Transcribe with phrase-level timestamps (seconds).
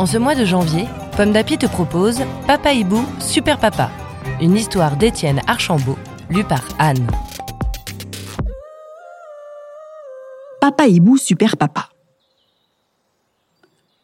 [0.00, 0.86] En ce mois de janvier,
[1.16, 3.90] Pomme d'Api te propose Papa Hibou Super Papa,
[4.40, 5.98] une histoire d'Étienne Archambault,
[6.30, 7.10] lue par Anne.
[10.60, 11.88] Papa Hibou Super Papa.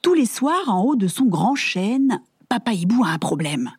[0.02, 3.70] Tous les soirs, en haut de son grand chêne, Papa Hibou a un problème.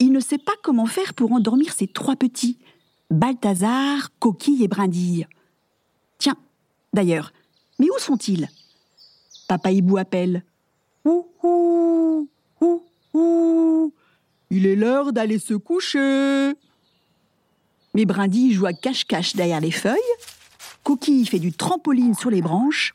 [0.00, 2.58] Il ne sait pas comment faire pour endormir ses trois petits,
[3.10, 5.28] Balthazar, Coquille et Brindille.
[6.18, 6.36] Tiens,
[6.92, 7.32] d'ailleurs,
[7.78, 8.48] mais où sont-ils?
[9.46, 10.42] Papa Hibou appelle.
[11.04, 12.28] Ouh, ouh,
[12.60, 12.82] ouh,
[13.14, 13.92] ouh.
[14.50, 16.54] Il est l'heure d'aller se coucher.
[17.94, 19.98] Mais Brindille joue à cache-cache derrière les feuilles.
[20.84, 22.94] Coquille fait du trampoline sur les branches.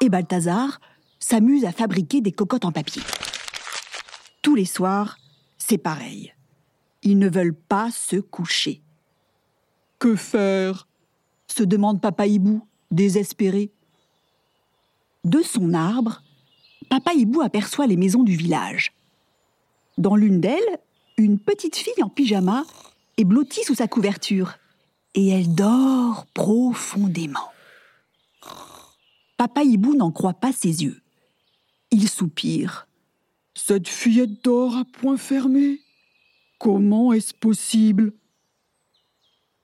[0.00, 0.80] Et Balthazar
[1.18, 3.02] s'amuse à fabriquer des cocottes en papier.
[4.42, 5.18] Tous les soirs,
[5.58, 6.34] c'est pareil.
[7.02, 8.82] Ils ne veulent pas se coucher.
[9.98, 10.86] Que faire?
[11.46, 13.72] se demande Papa Hibou, désespéré.
[15.24, 16.22] De son arbre,
[16.88, 18.92] Papa Hibou aperçoit les maisons du village.
[19.98, 20.78] Dans l'une d'elles,
[21.16, 22.64] une petite fille en pyjama
[23.16, 24.54] est blottie sous sa couverture
[25.14, 27.50] et elle dort profondément.
[29.36, 31.00] Papa Hibou n'en croit pas ses yeux.
[31.90, 32.86] Il soupire.
[33.54, 35.80] Cette fillette dort à point fermé.
[36.58, 38.12] Comment est-ce possible?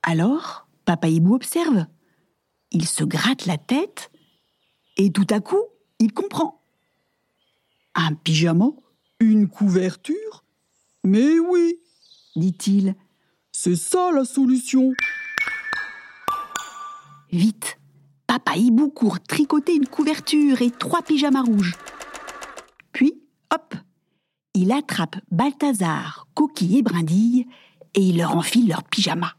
[0.03, 1.87] Alors, Papa Hibou observe.
[2.71, 4.11] Il se gratte la tête
[4.97, 5.63] et tout à coup,
[5.99, 6.62] il comprend.
[7.95, 8.67] Un pyjama
[9.21, 10.45] Une couverture?
[11.05, 11.79] Mais oui,
[12.37, 12.95] dit-il.
[13.53, 14.93] C'est ça la solution.
[17.31, 17.79] Vite,
[18.27, 21.77] Papa Hibou court tricoter une couverture et trois pyjamas rouges.
[22.93, 23.15] Puis,
[23.53, 23.75] hop,
[24.55, 27.47] il attrape Balthazar, Coquille et Brindille
[27.95, 29.35] et il leur enfile leurs pyjamas.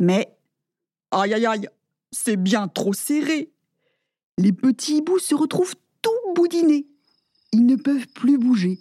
[0.00, 0.36] Mais,
[1.10, 1.68] aïe aïe aïe,
[2.12, 3.52] c'est bien trop serré.
[4.38, 6.86] Les petits hiboux se retrouvent tout boudinés.
[7.52, 8.78] Ils ne peuvent plus bouger.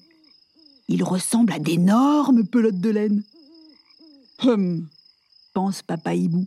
[0.87, 3.23] Ils ressemblent à d'énormes pelotes de laine.
[4.43, 4.87] Hum,
[5.53, 6.45] pense Papa Hibou.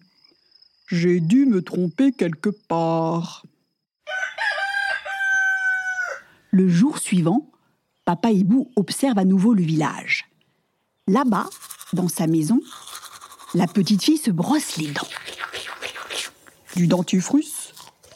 [0.89, 3.45] J'ai dû me tromper quelque part.
[6.51, 7.51] Le jour suivant,
[8.05, 10.27] Papa Hibou observe à nouveau le village.
[11.07, 11.49] Là-bas,
[11.93, 12.61] dans sa maison,
[13.55, 15.09] la petite fille se brosse les dents.
[16.77, 17.73] Du dentifrice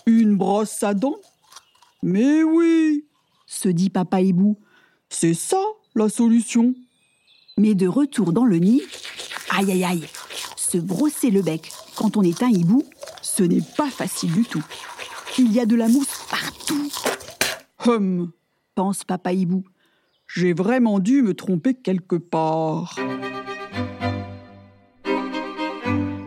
[0.06, 1.18] Une brosse à dents
[2.02, 3.04] Mais oui
[3.52, 4.56] se dit Papa Hibou.
[5.08, 5.62] C'est ça
[5.94, 6.74] la solution.
[7.58, 8.80] Mais de retour dans le nid,
[9.50, 10.08] aïe aïe aïe,
[10.56, 12.82] se brosser le bec quand on est un hibou,
[13.20, 14.64] ce n'est pas facile du tout.
[15.38, 16.90] Il y a de la mousse partout.
[17.86, 18.32] Hum,
[18.74, 19.64] pense Papa Hibou.
[20.26, 22.96] J'ai vraiment dû me tromper quelque part.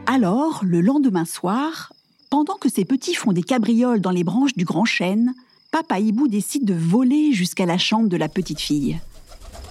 [0.06, 1.92] Alors, le lendemain soir,
[2.30, 5.34] pendant que ses petits font des cabrioles dans les branches du grand chêne,
[5.76, 8.98] Papa Hibou décide de voler jusqu'à la chambre de la petite fille.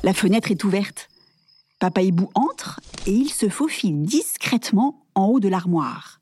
[0.02, 1.08] La fenêtre est ouverte.
[1.78, 6.20] Papa Hibou entre et il se faufile discrètement en haut de l'armoire,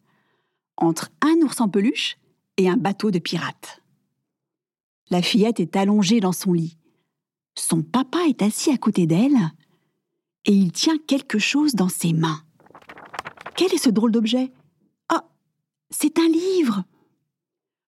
[0.76, 2.16] entre un ours en peluche
[2.58, 3.82] et un bateau de pirate.
[5.10, 6.78] La fillette est allongée dans son lit.
[7.56, 9.50] Son papa est assis à côté d'elle
[10.44, 12.44] et il tient quelque chose dans ses mains.
[13.56, 14.52] Quel est ce drôle d'objet?
[15.08, 15.24] Ah,
[15.90, 16.84] c'est un livre.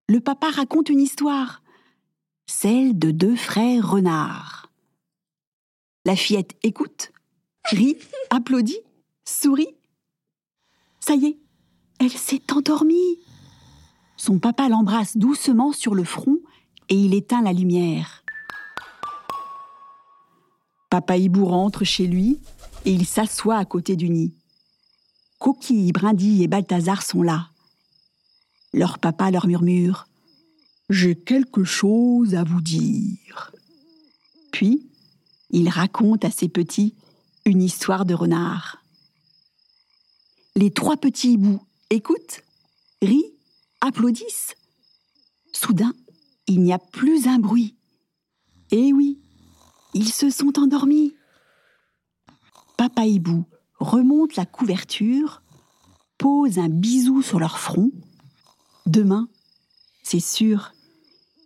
[0.09, 1.63] Le papa raconte une histoire
[2.47, 4.71] celle de deux frères renards.
[6.05, 7.13] La fillette écoute,
[7.65, 7.97] rit,
[8.31, 8.81] applaudit,
[9.25, 9.75] sourit.
[11.01, 11.39] Ça y est,
[11.99, 13.19] elle s'est endormie.
[14.17, 16.39] Son papa l'embrasse doucement sur le front
[16.89, 18.25] et il éteint la lumière.
[20.91, 22.41] Papa Hibou rentre chez lui
[22.85, 24.35] et il s'assoit à côté du nid.
[25.39, 27.49] Coquille, Brindille et Balthazar sont là.
[28.73, 30.07] Leur papa leur murmure
[30.91, 33.53] j'ai quelque chose à vous dire.
[34.53, 34.89] Puis,
[35.51, 36.95] il raconte à ses petits
[37.45, 38.83] une histoire de renard.
[40.57, 41.61] Les trois petits hiboux
[41.91, 42.43] écoutent,
[43.03, 43.33] rient,
[43.81, 44.55] applaudissent.
[45.53, 45.93] Soudain,
[46.47, 47.75] il n'y a plus un bruit.
[48.71, 49.19] Eh oui,
[49.95, 51.15] ils se sont endormis.
[52.77, 53.45] Papa hibou
[53.79, 55.43] remonte la couverture,
[56.19, 57.91] pose un bisou sur leur front.
[58.87, 59.29] Demain,
[60.05, 60.73] c'est sûr,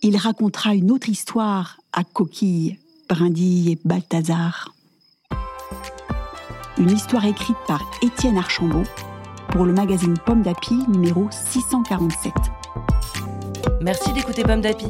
[0.02, 2.78] il racontera une autre histoire à Coquille
[3.08, 4.74] Brindille et Balthazar.
[6.76, 8.84] Une histoire écrite par Étienne Archambault
[9.50, 12.32] pour le magazine Pomme d'Api numéro 647.
[13.80, 14.86] Merci d'écouter Pomme d'Api.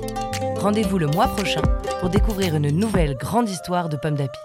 [0.57, 1.63] Rendez-vous le mois prochain
[2.01, 4.39] pour découvrir une nouvelle grande histoire de Pomme d'Api.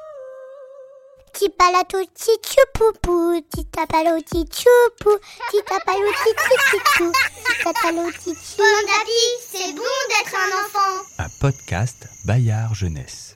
[1.44, 5.20] Tipalato tichupupu, titapalo tichupu,
[5.52, 7.12] titapalo tichupu,
[7.46, 8.64] titapalo tichupu.
[8.64, 11.04] Pomme d'api, c'est bon d'être un enfant.
[11.20, 13.36] Un podcast Bayard Jeunesse.